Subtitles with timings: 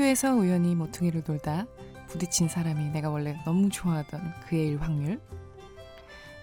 [0.00, 1.66] 학교에서 우연히 모퉁이를 돌다
[2.08, 5.20] 부딪힌 사람이 내가 원래 너무 좋아하던 그의 일 확률.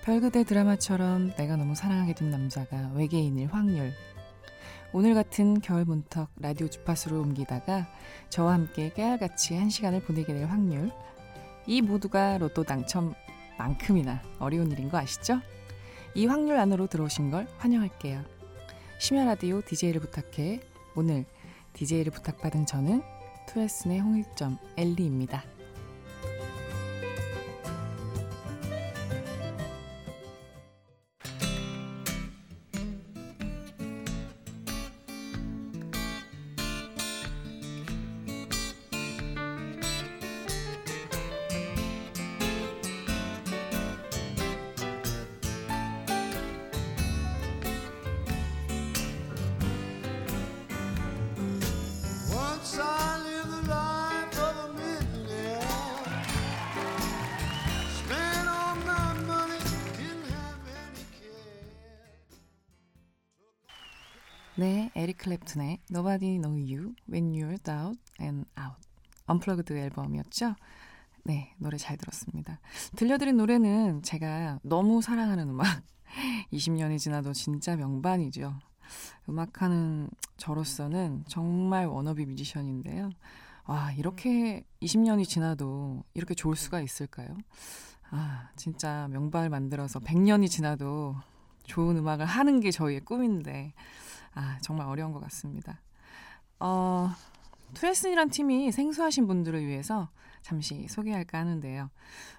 [0.03, 3.93] 별그대 드라마처럼 내가 너무 사랑하게 된 남자가 외계인일 확률.
[4.93, 7.87] 오늘 같은 겨울 문턱 라디오 주파수로 옮기다가
[8.29, 10.91] 저와 함께 깨알같이 한 시간을 보내게 될 확률.
[11.65, 15.41] 이 모두가 로또 당첨만큼이나 어려운 일인 거 아시죠?
[16.13, 18.23] 이 확률 안으로 들어오신 걸 환영할게요.
[18.99, 20.61] 심야 라디오 DJ를 부탁해.
[20.95, 21.25] 오늘
[21.73, 23.16] DJ를 부탁받은 저는
[23.47, 25.56] 투에슨의 홍일점 엘리입니다.
[65.47, 68.87] 클랩튼의 Nobody Know You When You're Down and Out
[69.25, 70.55] 언플러그드 앨범이었죠.
[71.23, 72.59] 네, 노래 잘 들었습니다.
[72.95, 75.65] 들려드린 노래는 제가 너무 사랑하는 음악
[76.53, 78.53] 20년이 지나도 진짜 명반이죠.
[79.27, 83.09] 음악하는 저로서는 정말 워너비 뮤지션인데요.
[83.65, 87.37] 와, 이렇게 20년이 지나도 이렇게 좋을 수가 있을까요?
[88.09, 91.15] 아, 진짜 명반을 만들어서 100년이 지나도
[91.65, 93.73] 좋은 음악을 하는 게 저희의 꿈인데,
[94.33, 95.81] 아, 정말 어려운 것 같습니다.
[96.59, 97.09] 어,
[97.73, 100.09] 투에슨이란 팀이 생소하신 분들을 위해서
[100.41, 101.89] 잠시 소개할까 하는데요.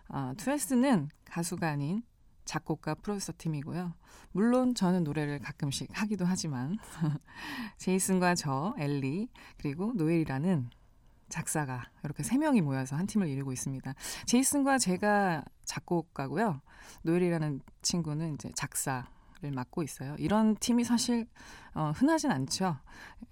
[0.08, 2.02] 어, 투에슨은 가수가 아닌
[2.44, 3.92] 작곡가 프로듀서 팀이고요.
[4.32, 6.78] 물론 저는 노래를 가끔씩 하기도 하지만
[7.76, 9.28] 제이슨과 저, 엘리,
[9.58, 10.70] 그리고 노엘이라는
[11.28, 13.94] 작사가 이렇게 세 명이 모여서 한 팀을 이루고 있습니다.
[14.24, 16.62] 제이슨과 제가 작곡가고요.
[17.02, 19.06] 노엘이라는 친구는 이제 작사
[19.40, 20.16] 를 맡고 있어요.
[20.18, 21.26] 이런 팀이 사실
[21.72, 22.76] 어, 흔하진 않죠.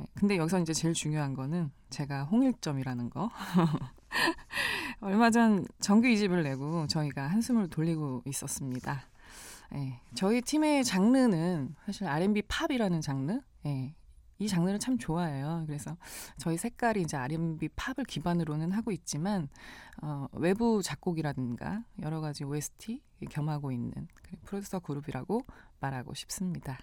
[0.00, 3.28] 예, 근데 여기서 이제 제일 중요한 거는 제가 홍일점이라는 거.
[5.00, 9.02] 얼마 전 정규 2집을 내고 저희가 한숨을 돌리고 있었습니다.
[9.74, 13.40] 예, 저희 팀의 장르는 사실 R&B 팝이라는 장르.
[13.66, 13.96] 예,
[14.38, 15.64] 이 장르를 참 좋아해요.
[15.66, 15.96] 그래서
[16.36, 19.48] 저희 색깔이 이제 R&B 팝을 기반으로는 하고 있지만
[20.02, 24.08] 어, 외부 작곡이라든가 여러 가지 OST 겸하고 있는
[24.44, 25.42] 프로듀서 그룹이라고
[25.80, 26.78] 말하고 싶습니다.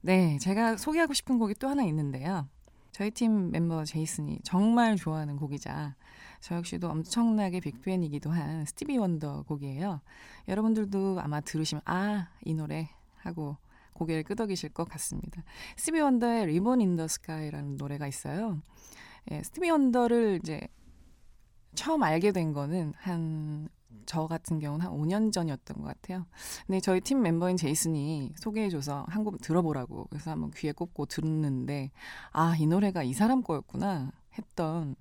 [0.00, 2.48] 네, 제가 소개하고 싶은 곡이 또 하나 있는데요.
[2.92, 5.96] 저희 팀 멤버 제이슨이 정말 좋아하는 곡이자
[6.40, 10.00] 저 역시도 엄청나게 big fan이기도 한 스티비 원더 곡이에요.
[10.48, 13.56] 여러분들도 아마 들으시면 아, 이 노래 하고
[13.94, 15.42] 고개를 끄덕이실 것 같습니다.
[15.76, 18.60] 스티비 원더의 Ribbon in the Sky라는 노래가 있어요.
[19.30, 20.60] 예, 스티비 원더를 이제
[21.74, 23.68] 처음 알게 된 거는 한
[24.06, 26.26] 저 같은 경우는 한 5년 전이었던 것 같아요.
[26.66, 31.90] 근데 저희 팀 멤버인 제이슨이 소개해줘서 한 곡 들어보라고 그래서 한번 귀에 꽂고 들었는데
[32.32, 34.94] 아 이 노래가 이 사람 거였구나 했던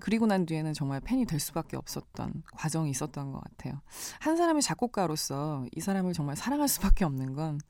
[0.00, 3.80] 그리고 난 뒤에는 정말 팬이 될 수밖에 없었던 과정이 있었던 것 같아요.
[4.20, 7.60] 한 사람의 작곡가로서 이 사람을 정말 사랑할 수밖에 없는 건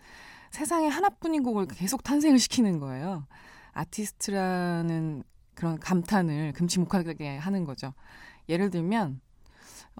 [0.50, 3.26] 세상에 하나뿐인 곡을 계속 탄생을 시키는 거예요.
[3.72, 5.22] 아티스트라는
[5.54, 7.92] 그런 감탄을 금치 못하게 하는 거죠.
[8.48, 9.20] 예를 들면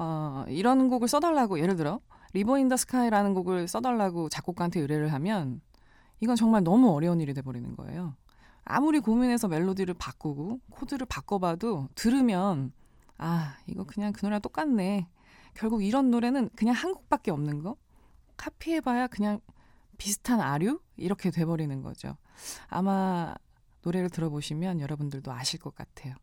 [0.00, 2.00] 어, 이런 곡을 써달라고 예를 들어
[2.32, 5.60] Ribbon in the Sky라는 곡을 써달라고 작곡가한테 의뢰를 하면
[6.20, 8.14] 이건 정말 너무 어려운 일이 돼버리는 거예요.
[8.64, 12.72] 아무리 고민해서 멜로디를 바꾸고 코드를 바꿔봐도 들으면
[13.16, 15.08] 아 이거 그냥 그 노래랑 똑같네.
[15.54, 17.76] 결국 이런 노래는 그냥 한 곡밖에 없는 거
[18.36, 19.40] 카피해봐야 그냥
[19.96, 22.16] 비슷한 아류 이렇게 돼버리는 거죠.
[22.68, 23.34] 아마
[23.82, 26.14] 노래를 들어보시면 여러분들도 아실 것 같아요.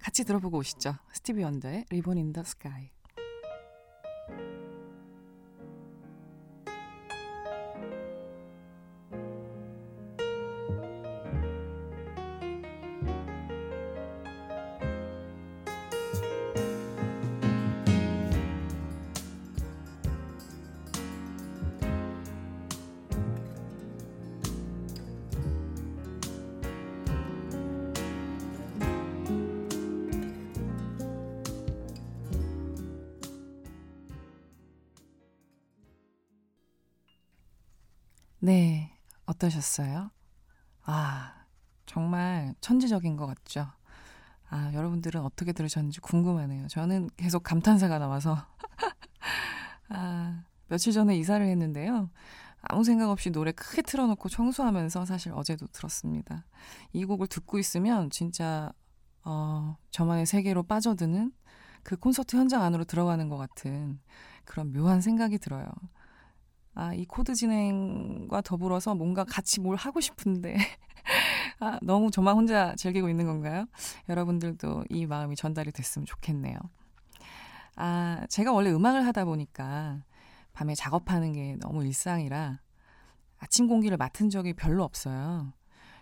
[0.00, 0.94] 같이 들어보고 오시죠.
[1.12, 2.90] 스티비 원더의 리본 인 더 스카이.
[4.28, 4.61] うん。
[38.44, 38.90] 네,
[39.26, 40.10] 어떠셨어요?
[40.84, 41.44] 아,
[41.86, 43.68] 정말 천재적인 것 같죠?
[44.50, 46.66] 아, 여러분들은 어떻게 들으셨는지 궁금하네요.
[46.66, 48.36] 저는 계속 감탄사가 나와서.
[49.90, 52.10] 아, 며칠 전에 이사를 했는데요.
[52.62, 56.44] 아무 생각 없이 노래 크게 틀어놓고 청소하면서 사실 어제도 들었습니다.
[56.92, 58.72] 이 곡을 듣고 있으면 진짜
[59.22, 61.30] 어, 저만의 세계로 빠져드는
[61.84, 64.00] 그 콘서트 현장 안으로 들어가는 것 같은
[64.44, 65.66] 그런 묘한 생각이 들어요.
[66.74, 70.56] 아, 이 코드 진행과 더불어서 뭔가 같이 뭘 하고 싶은데,
[71.60, 73.66] 아, 너무 저만 혼자 즐기고 있는 건가요?
[74.08, 76.56] 여러분들도 이 마음이 전달이 됐으면 좋겠네요.
[77.76, 80.04] 아, 제가 원래 음악을 하다 보니까
[80.52, 82.60] 밤에 작업하는 게 너무 일상이라
[83.38, 85.52] 아침 공기를 맡은 적이 별로 없어요.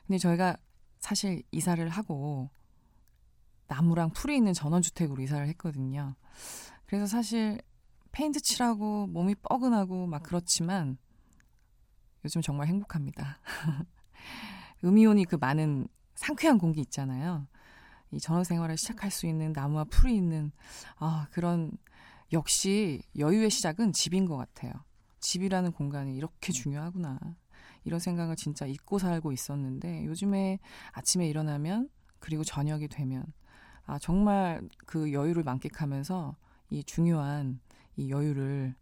[0.07, 0.57] 근데 저희가
[0.99, 2.51] 사실 이사를 하고
[3.69, 6.15] 나무랑 풀이 있는 전원주택으로 이사를 했거든요.
[6.87, 7.61] 그래서 사실
[8.13, 10.99] 페인트 칠하고 몸이 뻐근하고 막 그렇지만
[12.25, 13.39] 요즘 정말 행복합니다.
[14.85, 17.47] 음이온이 그 많은 상쾌한 공기 있잖아요.
[18.11, 20.53] 이 전원 생활을 시작할 수 있는 나무와 풀이 있는
[20.97, 21.73] 아, 그런
[22.33, 24.73] 역시 여유의 시작은 집인 것 같아요.
[25.21, 27.19] 집이라는 공간이 이렇게 중요하구나.
[27.85, 30.59] 이런 생각을 진짜 잊고 살고 있었는데 요즘에
[30.93, 33.25] 아침에 일어나면 그리고 저녁이 되면
[33.87, 36.37] 아 정말 그 여유를 만끽하면서
[36.71, 37.61] 이 중요한
[38.01, 38.75] 이 여유를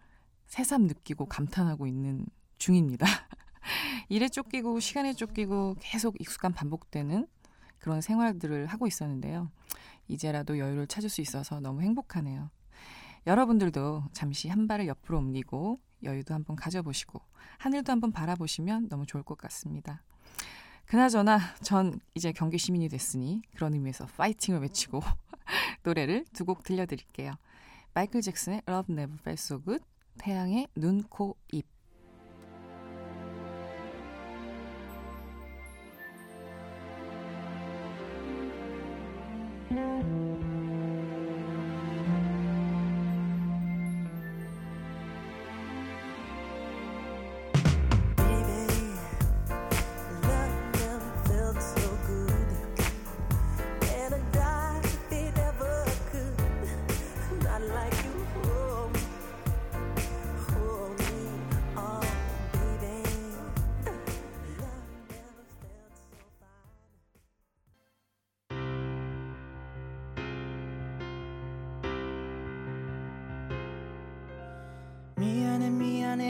[0.47, 2.25] 새삼 느끼고 감탄하고 있는
[2.59, 3.05] 중입니다.
[4.09, 7.27] 일에 쫓기고 시간에 쫓기고 계속 익숙한 반복되는
[7.79, 9.51] 그런 생활들을 하고 있었는데요.
[10.07, 12.51] 이제라도 여유를 찾을 수 있어서 너무 행복하네요.
[13.27, 17.21] 여러분들도 잠시 한 발을 옆으로 옮기고 여유도 한번 가져보시고
[17.59, 20.03] 하늘도 한번 바라보시면 너무 좋을 것 같습니다.
[20.87, 25.03] 그나저나 전 이제 경기 시민이 됐으니 그런 의미에서 파이팅을 외치고
[25.83, 27.33] 노래를 두 곡 들려드릴게요.
[27.99, 29.85] 마이클 잭슨의 Love Never Felt So Good,
[30.19, 31.67] 태양의 눈, 코, 입.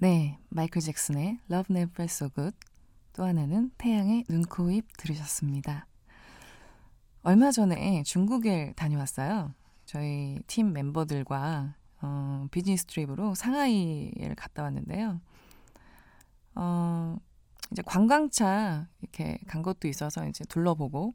[0.00, 2.56] 네, 마이클 잭슨의 Love Never So Good
[3.14, 5.88] 또 하나는 태양의 눈, 코, 입 들으셨습니다.
[7.24, 9.52] 얼마 전에 중국에 다녀왔어요.
[9.86, 15.20] 저희 팀 멤버들과 어, 비즈니스 트립으로 상하이를 갔다 왔는데요.
[16.54, 17.16] 어,
[17.72, 21.12] 이제 관광차 이렇게 간 것도 있어서 이제 둘러보고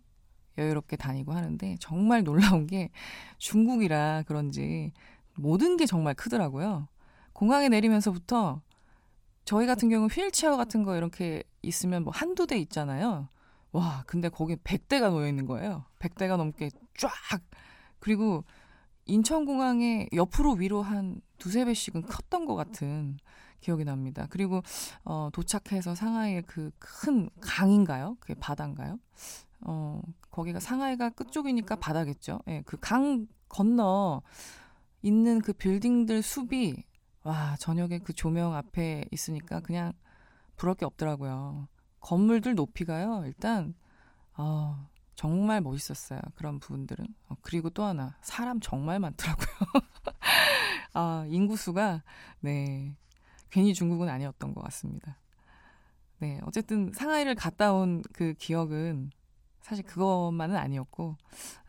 [0.57, 2.89] 여유롭게 다니고 하는데 정말 놀라운 게
[3.37, 4.91] 중국이라 그런지
[5.35, 6.89] 모든 게 정말 크더라고요.
[7.31, 8.61] 공항에 내리면서부터
[9.45, 13.27] 저희 같은 경우는 휠체어 같은 거 이렇게 있으면 뭐 한두 대 있잖아요.
[13.71, 15.85] 와, 근데 거기 100대가 놓여 있는 거예요.
[15.99, 17.11] 100대가 넘게 쫙.
[17.99, 18.43] 그리고
[19.05, 23.17] 인천공항에 옆으로 위로 한 두세 배씩은 컸던 것 같은
[23.59, 24.27] 기억이 납니다.
[24.29, 24.61] 그리고
[25.05, 28.17] 어, 도착해서 상하이의 그 큰 강인가요?
[28.19, 28.99] 그게 바다인가요?
[29.61, 32.39] 어, 거기가 상하이가 끝쪽이니까 바다겠죠.
[32.47, 34.21] 예, 그 강 건너
[35.01, 36.83] 있는 그 빌딩들 숲이
[37.23, 39.93] 와, 저녁에 그 조명 앞에 있으니까 그냥
[40.57, 41.67] 부러울 게 없더라고요.
[42.01, 43.73] 건물들 높이가요, 일단,
[44.35, 46.19] 어, 정말 멋있었어요.
[46.35, 47.05] 그런 부분들은.
[47.29, 49.47] 어, 그리고 또 하나, 사람 정말 많더라고요.
[50.93, 52.03] 아, 인구수가,
[52.41, 52.95] 네,
[53.49, 55.17] 괜히 중국은 아니었던 것 같습니다.
[56.19, 59.11] 네, 어쨌든 상하이를 갔다 온 그 기억은
[59.61, 61.17] 사실 그것만은 아니었고,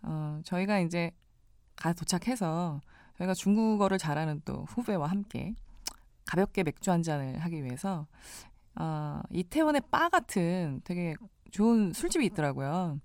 [0.02, 1.12] 어, 저희가 이제
[1.76, 2.80] 가 도착해서
[3.18, 5.54] 저희가 중국어를 잘하는 또 후배와 함께
[6.26, 8.06] 가볍게 맥주 한 잔을 하기 위해서
[8.76, 11.14] 어, 이태원의 바 같은 되게
[11.50, 12.98] 좋은 술집이 있더라고요.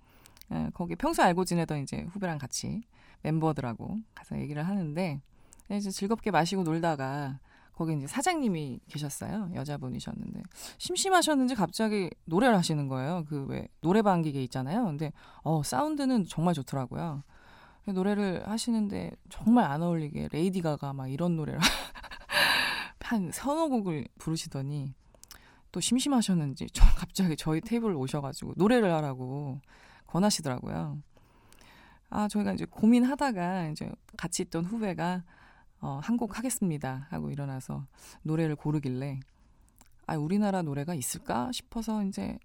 [0.51, 2.81] 예, 거기 평소 알고 지내던 이제 후배랑 같이
[3.21, 5.21] 멤버들하고 가서 얘기를 하는데
[5.69, 7.39] 이제 즐겁게 마시고 놀다가
[7.73, 9.51] 거기 이제 사장님이 계셨어요.
[9.53, 10.41] 여자분이셨는데
[10.79, 13.25] 심심하셨는지 갑자기 노래를 하시는 거예요.
[13.29, 14.85] 그 왜 노래방 기계 있잖아요.
[14.85, 15.13] 근데
[15.43, 17.23] 어 사운드는 정말 좋더라고요.
[17.85, 21.59] 노래를 하시는데 정말 안 어울리게 레이디 가가 막 이런 노래를
[22.99, 24.93] 한 서너 곡을 부르시더니
[25.71, 29.59] 또 심심하셨는지 저 갑자기 저희 테이블 오셔가지고 노래를 하라고
[30.07, 31.01] 권하시더라고요.
[32.11, 35.23] 아, 저희가 이제 고민하다가 이제 같이 있던 후배가
[35.81, 37.85] 어, 한 곡 하겠습니다 하고 일어나서
[38.23, 39.19] 노래를 고르길래
[40.07, 42.37] 아, 우리나라 노래가 있을까 싶어서 이제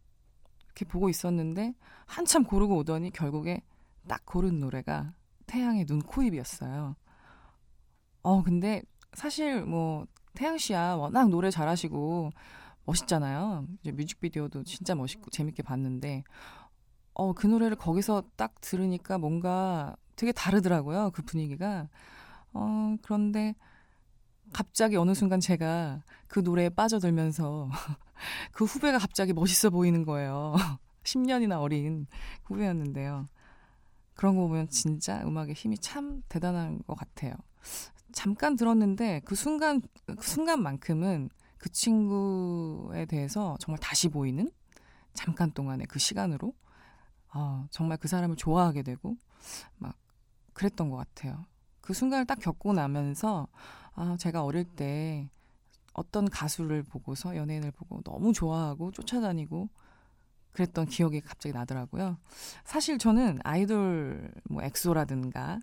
[0.66, 1.74] 이렇게 보고 있었는데
[2.06, 3.62] 한참 고르고 오더니 결국에
[4.08, 5.12] 딱 고른 노래가
[5.46, 6.96] 태양의 눈, 코, 입이었어요.
[8.22, 8.82] 어, 근데
[9.12, 12.30] 사실 뭐 태양 씨야 워낙 노래 잘하시고
[12.84, 13.66] 멋있잖아요.
[13.80, 16.24] 이제 뮤직비디오도 진짜 멋있고 재밌게 봤는데
[17.14, 21.10] 어, 그 노래를 거기서 딱 들으니까 뭔가 되게 다르더라고요.
[21.12, 21.88] 그 분위기가.
[22.52, 23.54] 어, 그런데
[24.52, 27.70] 갑자기 어느 순간 제가 그 노래에 빠져들면서
[28.52, 30.54] 그 후배가 갑자기 멋있어 보이는 거예요.
[31.04, 32.06] 10년이나 어린
[32.44, 33.26] 후배였는데요.
[34.14, 37.34] 그런 거 보면 진짜 음악의 힘이 참 대단한 것 같아요.
[38.12, 44.50] 잠깐 들었는데 그 순간, 그 순간만큼은 그 친구에 대해서 정말 다시 보이는
[45.14, 46.54] 잠깐 동안의 그 시간으로
[47.32, 49.16] 어, 정말 그 사람을 좋아하게 되고
[49.78, 49.96] 막
[50.52, 51.44] 그랬던 것 같아요.
[51.80, 53.48] 그 순간을 딱 겪고 나면서
[53.94, 55.28] 아, 제가 어릴 때
[55.92, 59.68] 어떤 가수를 보고서 연예인을 보고 너무 좋아하고 쫓아다니고
[60.54, 62.16] 그랬던 기억이 갑자기 나더라고요.
[62.64, 65.58] 사실 저는 아이돌 뭐 엑소라든가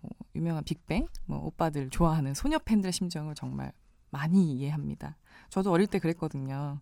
[0.00, 3.72] 뭐 유명한 빅뱅 뭐 오빠들 좋아하는 소녀 팬들의 심정을 정말
[4.10, 5.16] 많이 이해합니다.
[5.48, 6.80] 저도 어릴 때 그랬거든요.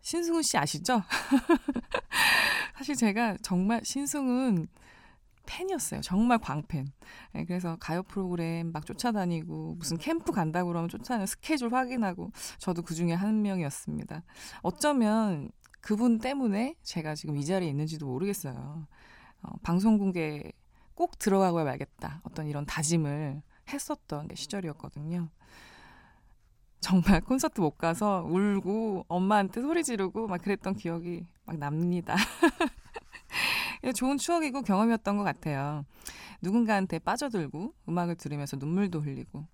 [0.00, 1.02] 신승훈 씨 아시죠?
[2.76, 4.68] 사실 제가 정말 신승훈
[5.46, 6.00] 팬이었어요.
[6.00, 6.92] 정말 광팬.
[7.32, 12.94] 네, 그래서 가요 프로그램 막 쫓아다니고 무슨 캠프 간다고 그러면 쫓아다니는 스케줄 확인하고 저도 그
[12.94, 14.22] 중에 한 명이었습니다.
[14.62, 15.50] 어쩌면
[15.86, 18.88] 그분 때문에 제가 지금 이 자리에 있는지도 모르겠어요.
[19.42, 20.50] 어, 방송국에
[20.96, 22.22] 꼭 들어가고야 말겠다.
[22.24, 23.40] 어떤 이런 다짐을
[23.72, 25.28] 했었던 시절이었거든요.
[26.80, 32.16] 정말 콘서트 못 가서 울고 엄마한테 소리 지르고 막 그랬던 기억이 막 납니다.
[33.94, 35.84] 좋은 추억이고 경험이었던 것 같아요.
[36.42, 39.46] 누군가한테 빠져들고 음악을 들으면서 눈물도 흘리고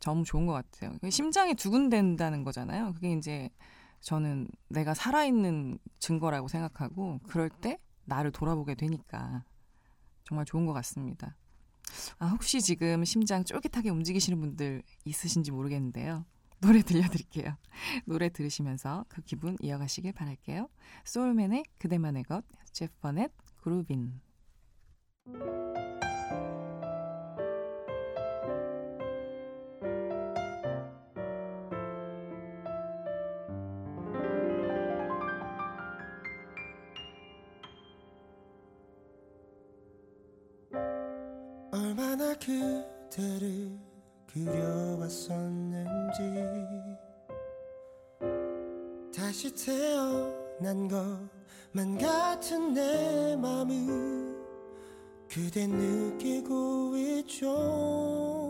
[0.00, 0.96] 너무 좋은 것 같아요.
[1.10, 2.94] 심장이 두근댄다는 거잖아요.
[2.94, 3.50] 그게 이제
[4.04, 9.44] 저는 내가 살아있는 증거라고 생각하고 그럴 때 나를 돌아보게 되니까
[10.24, 11.36] 정말 좋은 것 같습니다.
[12.18, 16.26] 아, 혹시 지금 심장 쫄깃하게 움직이시는 분들 있으신지 모르겠는데요.
[16.60, 17.56] 노래 들려드릴게요.
[18.04, 20.68] 노래 들으시면서 그 기분 이어가시길 바랄게요.
[21.04, 23.32] 소울맨의 그대만의 것, 제프 버넷,
[23.62, 24.20] 그루빈.
[42.14, 43.76] 얼마나 그대를
[44.32, 46.22] 그려왔었는지.
[49.14, 54.32] 다시 태어난 것만 같은 내 맘을
[55.28, 58.43] 그대 느끼고 있죠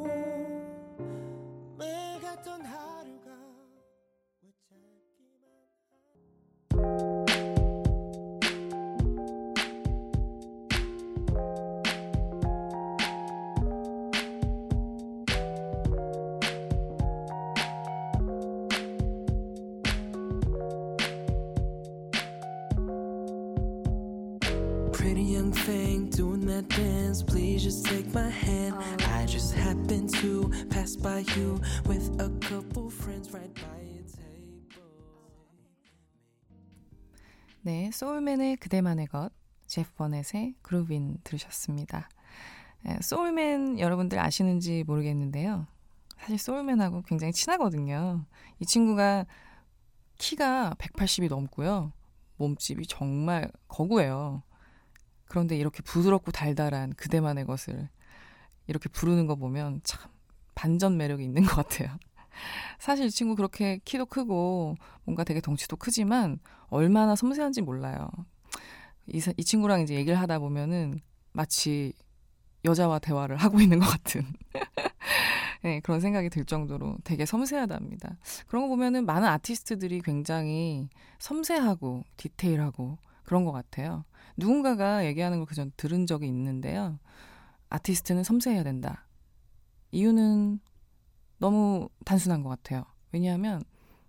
[28.14, 28.76] my hand.
[29.10, 34.82] I just happened to pass by you with a couple friends right by table.
[37.62, 39.30] 네, 소울맨의 그대만의 것,
[39.66, 42.08] 제프 버넷의 그루빈 들으셨습니다.
[42.86, 45.66] 예, 소울맨 여러분들 아시는지 모르겠는데요.
[46.18, 48.24] 사실 소울맨하고 굉장히 친하거든요.
[48.60, 49.26] 이 친구가
[50.18, 51.92] 키가 180이 넘고요.
[52.36, 54.42] 몸집이 정말 거구예요.
[55.24, 57.88] 그런데 이렇게 부드럽고 달달한 그대만의 것을
[58.66, 60.10] 이렇게 부르는 거 보면 참
[60.54, 61.96] 반전 매력이 있는 것 같아요.
[62.78, 68.08] 사실 이 친구 그렇게 키도 크고 뭔가 되게 덩치도 크지만 얼마나 섬세한지 몰라요.
[69.06, 71.00] 이, 사- 이 친구랑 이제 얘기를 하다 보면은
[71.32, 71.92] 마치
[72.64, 74.24] 여자와 대화를 하고 있는 것 같은
[75.62, 78.16] 네, 그런 생각이 들 정도로 되게 섬세하답니다.
[78.46, 84.04] 그런 거 보면은 많은 아티스트들이 굉장히 섬세하고 디테일하고 그런 것 같아요.
[84.36, 86.98] 누군가가 얘기하는 걸 그전 들은 적이 있는데요.
[87.74, 89.06] 아티스트는 섬세해야 된다.
[89.90, 90.60] 이유는
[91.38, 92.84] 너무 단순한 것 같아요.
[93.12, 93.62] 왜냐하면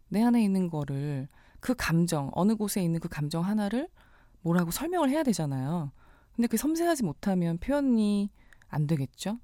[0.08, 1.28] 내 안에 있는 거를
[1.60, 3.90] 그 감정, 어느 곳에 있는 그 감정 하나를
[4.42, 5.92] 뭐라고 설명을 해야 되잖아요.
[6.36, 8.30] 근데 그 섬세하지 못하면 표현이
[8.68, 9.40] 안 되겠죠?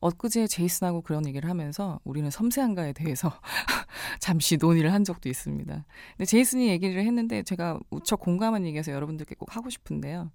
[0.00, 3.32] 엊그제 제이슨하고 그런 얘기를 하면서 우리는 섬세한가에 대해서
[4.20, 5.86] 잠시 논의를 한 적도 있습니다.
[6.16, 10.30] 근데 제이슨이 얘기를 했는데 제가 무척 공감한 얘기해서 여러분들께 꼭 하고 싶은데요.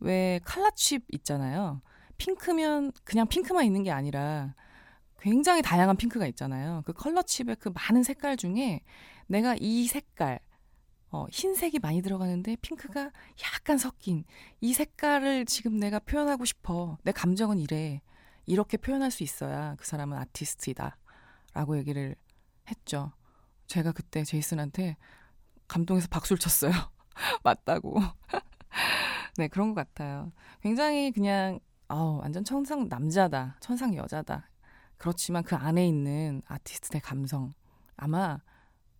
[0.00, 1.80] 왜 칼라칩 있잖아요.
[2.18, 4.54] 핑크면 그냥 핑크만 있는 게 아니라
[5.20, 6.82] 굉장히 다양한 핑크가 있잖아요.
[6.84, 8.82] 그 컬러 칩의 그 많은 색깔 중에
[9.26, 10.40] 내가 이 색깔,
[11.10, 13.10] 어, 흰색이 많이 들어가는데 핑크가
[13.44, 14.24] 약간 섞인
[14.60, 16.98] 이 색깔을 지금 내가 표현하고 싶어.
[17.04, 18.02] 내 감정은 이래.
[18.46, 20.98] 이렇게 표현할 수 있어야 그 사람은 아티스트이다.
[21.54, 22.16] 라고 얘기를
[22.68, 23.12] 했죠.
[23.66, 24.96] 제가 그때 제이슨한테
[25.68, 26.72] 감동해서 박수를 쳤어요.
[27.42, 28.00] 맞다고.
[29.38, 30.32] 네, 그런 것 같아요.
[30.62, 33.56] 굉장히 그냥, 어 완전 천상 남자다.
[33.60, 34.48] 천상 여자다.
[34.96, 37.52] 그렇지만 그 안에 있는 아티스트의 감성.
[37.96, 38.38] 아마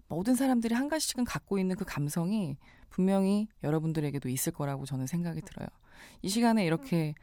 [0.09, 2.57] 모든 사람들이 한 가지씩은 갖고 있는 그 감성이
[2.91, 5.67] 분명히 여러분들에게도 있을 거라고 저는 생각이 들어요.
[6.23, 7.15] 이 시간에 이렇게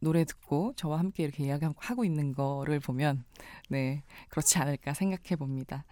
[0.00, 3.24] 노래 듣고 저와 함께 이렇게 이야기하고 있는 거를 보면
[3.68, 5.84] 네 그렇지 않을까 생각해 봅니다.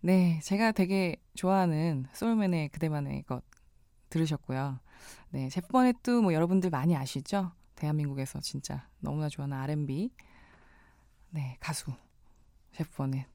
[0.00, 3.42] 네 제가 되게 좋아하는 소울맨의 그대만의 것
[4.10, 4.78] 들으셨고요.
[5.30, 7.52] 네 제퍼넷도 뭐 여러분들 많이 아시죠?
[7.84, 10.10] 대한민국에서 진짜 너무나 좋아하는 R&B
[11.30, 11.92] 네 가수
[12.72, 13.26] 제퍼넷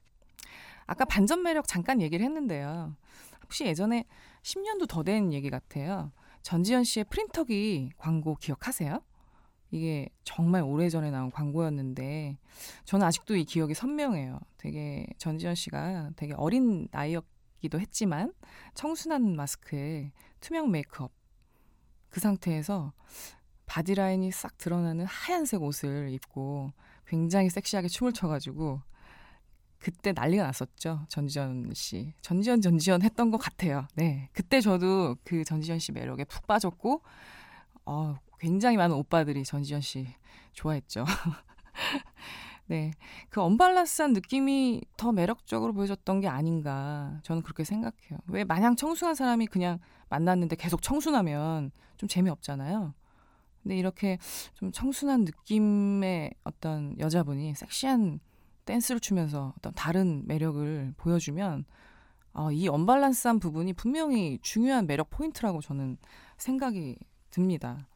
[0.86, 2.96] 아까 반전 매력 잠깐 얘기를 했는데요.
[3.44, 4.04] 혹시 예전에
[4.42, 6.10] 10년도 더 된 얘기 같아요.
[6.42, 9.00] 전지현 씨의 프린터기 광고 기억하세요?
[9.70, 12.36] 이게 정말 오래전에 나온 광고였는데
[12.86, 14.40] 저는 아직도 이 기억이 선명해요.
[14.56, 18.32] 되게 전지현 씨가 되게 어린 나이였기도 했지만
[18.74, 21.12] 청순한 마스크에 투명 메이크업
[22.08, 22.92] 그 상태에서
[23.70, 26.72] 바디라인이 싹 드러나는 하얀색 옷을 입고
[27.06, 28.80] 굉장히 섹시하게 춤을 춰가지고
[29.78, 31.06] 그때 난리가 났었죠.
[31.08, 32.12] 전지현 씨.
[32.20, 33.86] 전지현, 전지현 했던 것 같아요.
[33.94, 34.28] 네.
[34.32, 37.00] 그때 저도 그 전지현 씨 매력에 푹 빠졌고,
[37.86, 40.08] 어, 굉장히 많은 오빠들이 전지현 씨
[40.52, 41.04] 좋아했죠.
[42.66, 42.90] 네.
[43.30, 47.20] 그 언발란스한 느낌이 더 매력적으로 보여졌던 게 아닌가.
[47.22, 48.18] 저는 그렇게 생각해요.
[48.26, 49.78] 왜 마냥 청순한 사람이 그냥
[50.08, 52.94] 만났는데 계속 청순하면 좀 재미없잖아요.
[53.62, 54.18] 근데 이렇게
[54.54, 58.20] 좀 청순한 느낌의 어떤 여자분이 섹시한
[58.64, 61.64] 댄스를 추면서 어떤 다른 매력을 보여주면
[62.32, 65.96] 어, 이 언밸런스한 부분이 분명히 중요한 매력 포인트라고 저는
[66.36, 66.96] 생각이
[67.30, 67.88] 듭니다.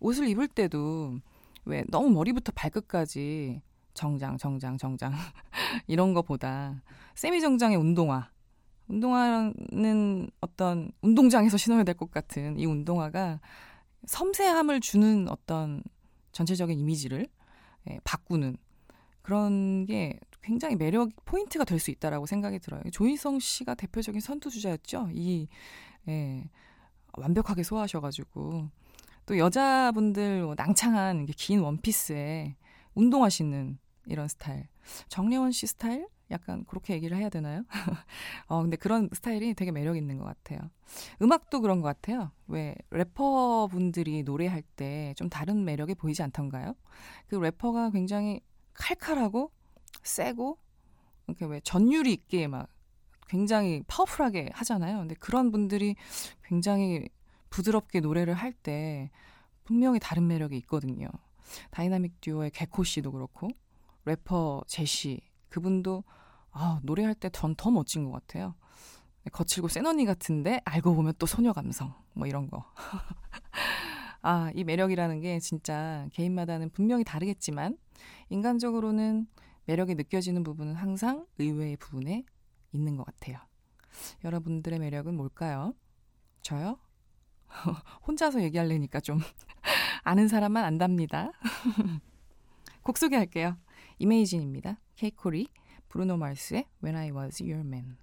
[0.00, 1.18] 옷을 입을 때도
[1.64, 3.60] 왜 너무 머리부터 발끝까지
[3.94, 5.12] 정장, 정장, 정장
[5.86, 6.82] 이런 거보다
[7.14, 8.30] 세미 정장의 운동화
[8.88, 13.40] 운동화는 어떤 운동장에서 신어야 될 것 같은 이 운동화가
[14.06, 15.82] 섬세함을 주는 어떤
[16.32, 17.28] 전체적인 이미지를
[17.90, 18.56] 예, 바꾸는
[19.22, 22.82] 그런 게 굉장히 매력 포인트가 될 수 있다라고 생각이 들어요.
[22.92, 25.08] 조인성 씨가 대표적인 선두 주자였죠.
[25.12, 25.48] 이
[26.08, 26.48] 예,
[27.14, 28.68] 완벽하게 소화하셔가지고
[29.26, 32.56] 또 여자분들 뭐 낭창한 긴 원피스에
[32.94, 34.68] 운동하시는 이런 스타일.
[35.08, 36.06] 정래원 씨 스타일?
[36.30, 37.62] 약간 그렇게 얘기를 해야 되나요?
[38.48, 40.58] 어, 근데 그런 스타일이 되게 매력 있는 것 같아요.
[41.22, 42.32] 음악도 그런 것 같아요.
[42.48, 46.74] 왜 래퍼 분들이 노래할 때 좀 다른 매력이 보이지 않던가요?
[47.28, 48.40] 그 래퍼가 굉장히
[48.74, 49.52] 칼칼하고
[50.02, 50.58] 세고
[51.28, 52.68] 이렇게 왜 전율이 있게 막
[53.28, 54.98] 굉장히 파워풀하게 하잖아요.
[54.98, 55.96] 근데 그런 분들이
[56.44, 57.08] 굉장히
[57.50, 59.10] 부드럽게 노래를 할 때
[59.64, 61.08] 분명히 다른 매력이 있거든요.
[61.70, 63.48] 다이나믹 듀오의 개코 씨도 그렇고
[64.04, 66.04] 래퍼 제시 그분도
[66.52, 68.54] 아, 노래할 때 전 더 멋진 것 같아요.
[69.32, 72.64] 거칠고 센 언니 같은데 알고 보면 또 소녀 감성 뭐 이런 거.
[74.22, 77.76] 아, 이 매력이라는 게 진짜 개인마다는 분명히 다르겠지만
[78.30, 79.26] 인간적으로는
[79.66, 82.24] 매력이 느껴지는 부분은 항상 의외의 부분에
[82.72, 83.38] 있는 것 같아요.
[84.24, 85.74] 여러분들의 매력은 뭘까요?
[86.42, 86.78] 저요?
[88.06, 89.18] 혼자서 얘기하려니까 좀
[90.04, 91.32] 아는 사람만 안답니다.
[92.82, 93.56] 곡 소개할게요.
[93.98, 94.78] 이메이진입니다.
[94.95, 95.47] 케이코리,
[95.89, 97.97] 브루노 마스의 When I Was Your Man.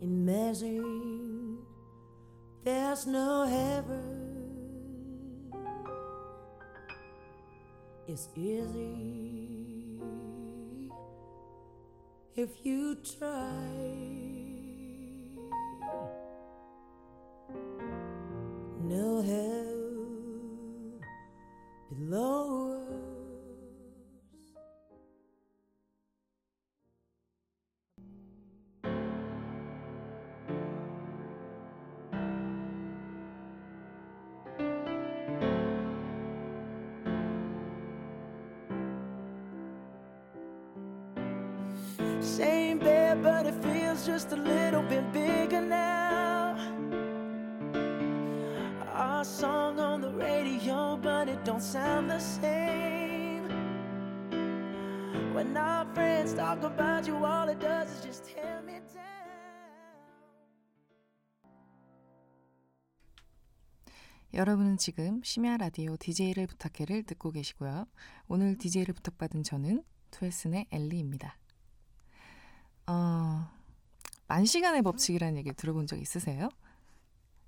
[0.00, 1.58] Imagine
[2.64, 4.28] there's no heaven.
[8.06, 10.00] It's easy
[12.36, 14.21] if you try.
[44.03, 46.55] Feels just a little bit bigger now.
[48.93, 53.47] Our song on the radio, but it don't sound the same.
[55.33, 59.03] When our friends talk about you, all it does is just tear me down.
[64.33, 67.85] 여러분은 지금 심야 라디오 DJ를 부탁해를 듣고 계시고요.
[68.27, 71.37] 오늘 DJ를 부탁받은 저는 투에슨의 엘리입니다.
[72.87, 73.47] 어,
[74.33, 76.49] 만 시간의 법칙이라는 얘기 들어본 적 있으세요?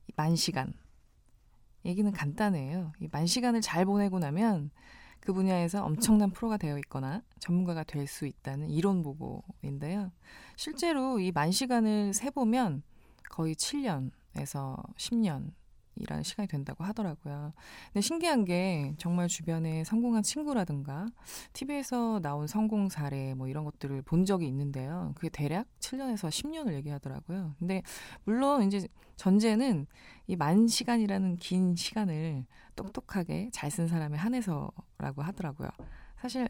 [0.07, 0.71] 이 만시간.
[1.83, 2.91] 얘기는 간단해요.
[3.01, 4.69] 이 만 시간을 잘 보내고 나면
[5.19, 10.11] 그 분야에서 엄청난 프로가 되어 있거나 전문가가 될 수 있다는 이론 보고인데요.
[10.57, 12.83] 실제로 이 만 시간을 세보면
[13.31, 15.53] 거의 7년에서 10년
[15.97, 17.53] 이라는 시간이 된다고 하더라고요.
[17.88, 21.08] 근데 신기한 게 정말 주변에 성공한 친구라든가
[21.53, 25.13] TV에서 나온 성공 사례 뭐 이런 것들을 본 적이 있는데요.
[25.15, 27.55] 그게 대략 7년에서 10년을 얘기하더라고요.
[27.60, 27.81] 근데
[28.25, 29.88] 물론 이제 전제는
[30.27, 35.69] 이 만 시간이라는 긴 시간을 똑똑하게 잘 쓴 사람에 한해서라고 하더라고요.
[36.21, 36.49] 사실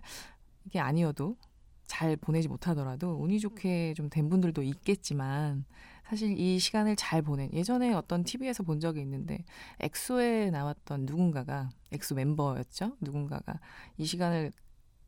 [0.66, 1.38] 이게 아니어도
[1.88, 5.66] 잘 보내지 못하더라도 운이 좋게 좀 된 분들도 있겠지만
[6.08, 9.44] 사실 이 시간을 잘 보낸 예전에 어떤 TV에서 본 적이 있는데
[9.80, 12.98] 엑소에 나왔던 누군가가 엑소 멤버였죠.
[13.02, 13.60] 누군가가
[13.98, 14.52] 이 시간을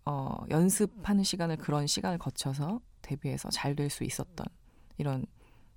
[0.05, 4.45] 어, 연습하는 시간을 그런 시간을 거쳐서 데뷔해서 잘 될 수 있었던
[4.97, 5.25] 이런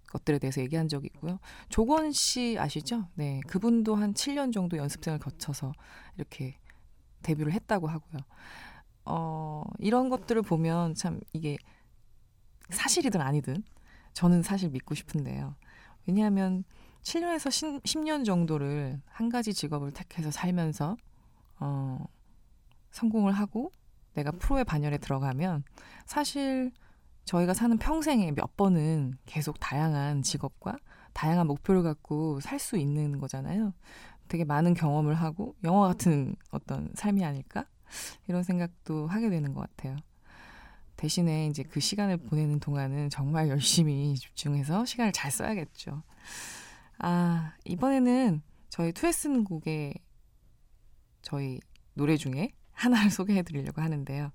[0.08, 1.38] 것들에 대해서 얘기한 적이 있고요.
[1.68, 3.08] 조권 씨 아시죠?
[3.14, 5.72] 네, 그분도 한 7년 정도 연습생을 거쳐서
[6.16, 6.58] 이렇게
[7.22, 8.20] 데뷔를 했다고 하고요.
[9.04, 11.56] 어, 이런 것들을 보면 참 이게
[12.70, 13.62] 사실이든 아니든
[14.12, 15.54] 저는 사실 믿고 싶은데요.
[16.06, 16.64] 왜냐하면
[17.02, 20.96] 7년에서 10, 년 정도를 한 가지 직업을 택해서 살면서
[21.60, 22.04] 어,
[22.90, 23.72] 성공을 하고
[24.14, 25.64] 내가 프로의 반열에 들어가면
[26.06, 26.72] 사실
[27.24, 30.78] 저희가 사는 평생에 몇 번은 계속 다양한 직업과
[31.12, 33.72] 다양한 목표를 갖고 살 수 있는 거잖아요.
[34.28, 37.66] 되게 많은 경험을 하고 영화 같은 어떤 삶이 아닐까?
[38.29, 39.96] 이런 생각도 하게 되는 것 같아요.
[40.96, 46.03] 대신에 이제 그 시간을 보내는 동안은 정말 열심히 집중해서 시간을 잘 써야겠죠.
[46.98, 49.94] 아, 이번에는 저희 투에슨 곡의
[51.22, 51.59] 저희
[51.94, 54.31] 노래 중에 하나를 소개해 드리려고 하는데요.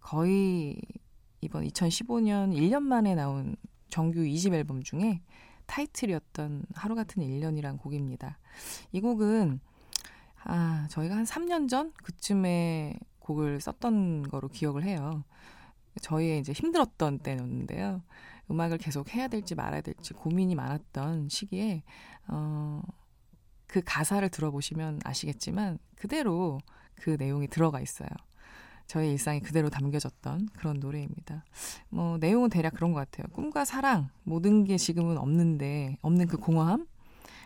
[0.00, 0.80] 거의
[1.40, 3.56] 이번 2015년 1년 만에 나온
[3.88, 5.20] 정규 2집 앨범 중에
[5.66, 8.38] 타이틀이었던 하루 같은 1년이란 곡입니다.
[8.92, 9.60] 이 곡은
[10.44, 15.24] 아, 저희가 한 3년 전 그쯤에 곡을 썼던 거로 기억을 해요.
[16.00, 18.02] 저희의 이제 힘들었던 때였는데요.
[18.50, 21.82] 음악을 계속 해야 될지 말아야 될지 고민이 많았던 시기에
[22.28, 22.82] 어,
[23.66, 26.60] 그 가사를 들어보시면 아시겠지만 그대로
[26.94, 28.08] 그 내용이 들어가 있어요.
[28.86, 31.44] 저의 일상이 그대로 담겨졌던 그런 노래입니다.
[31.88, 33.26] 뭐 내용은 대략 그런 것 같아요.
[33.32, 36.86] 꿈과 사랑 모든 게 지금은 없는데 없는 그 공허함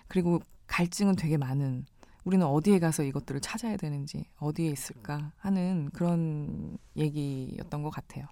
[0.09, 1.87] 그리고 갈증은 되게 많은
[2.29, 8.27] 우리는 어디에 가서 이것들을 찾아야 되는지 어디에 있을까 하는 그런 얘기였던 것 같아요.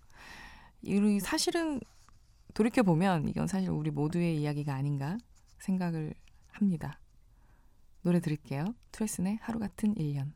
[0.83, 1.81] 이 사실은
[2.53, 5.17] 돌이켜 보면 이건 사실 우리 모두의 이야기가 아닌가
[5.61, 6.13] 생각을
[6.51, 7.01] 합니다.
[8.03, 8.75] 노래 들을게요.
[8.93, 10.33] 트레슨의 하루 같은 1년.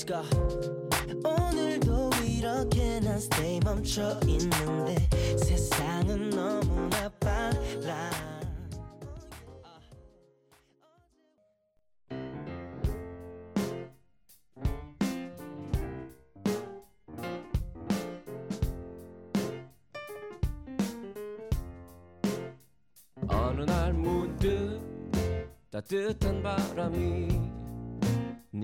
[0.00, 0.22] Let's go.
[1.28, 4.96] 오늘도 이렇게 난 stay 멈춰 있는데
[5.36, 7.09] 세상은 너무나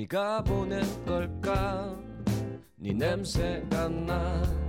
[0.09, 1.99] 네가 보낸 걸까?
[2.77, 4.67] 네 냄새가 나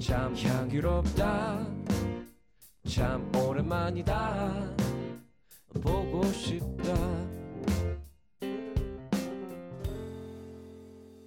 [0.00, 1.66] 참 향기롭다.
[2.88, 4.74] 참 오랜만이다.
[5.82, 6.94] 보고 싶다.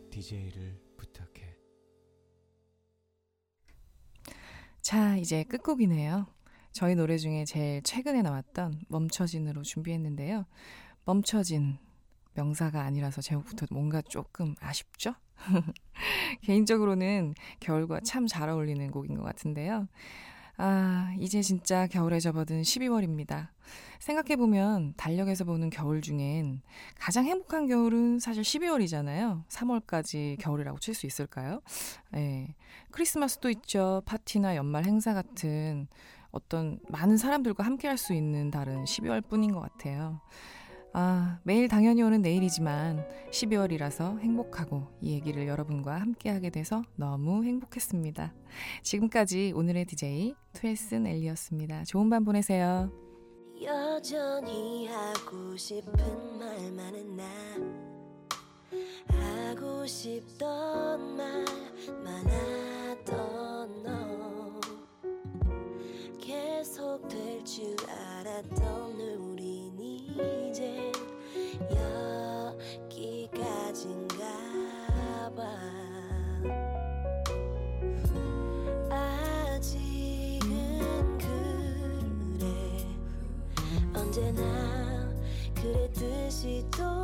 [0.10, 1.56] DJ를 부탁해.
[4.82, 6.26] 자, 이제 끝곡이네요.
[6.72, 10.48] 저희 노래 중에 제일 최근에 나왔던 멈춰진으로 준비했는데요.
[11.06, 11.78] 멈춰진
[12.36, 15.14] 명사가 아니라서 제목부터 뭔가 조금 아쉽죠?
[16.42, 19.88] 개인적으로는 겨울과 참 잘 어울리는 곡인 것 같은데요.
[20.58, 23.50] 아, 이제 진짜 겨울에 접어든 12월입니다.
[24.00, 26.62] 생각해보면 달력에서 보는 겨울 중엔
[27.00, 29.48] 가장 행복한 겨울은 사실 12월이잖아요.
[29.48, 31.62] 3월까지 겨울이라고 칠 수 있을까요?
[32.12, 32.56] 네.
[32.92, 34.04] 크리스마스도 있죠.
[34.06, 35.88] 파티나 연말 행사 같은
[36.32, 40.22] 어떤 많은 사람들과 함께 할 수 있는 달은 12월 뿐인 것 같아요.
[40.96, 48.34] 아, 매일 당연히 오는 내일이지만 12월이라서 행복하고 이 얘기를 여러분과 함께 하게 돼서 너무 행복했습니다.
[48.84, 51.84] 지금까지 오늘의 DJ 트웰슨 엘리였습니다.
[51.86, 52.92] 좋은 밤 보내세요.
[53.64, 55.94] 여전히 하고 싶은
[56.38, 57.24] 말 많은 나
[59.10, 61.46] 하고 싶던 말
[62.04, 64.60] 많았던 너
[66.22, 68.63] 계속 될 줄 알았다
[84.14, 85.10] 언제나
[85.56, 87.03] 그랬듯이 또